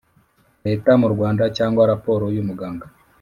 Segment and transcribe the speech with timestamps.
[0.65, 2.85] Leta mu Rwanda cyangwa raporo y umuganga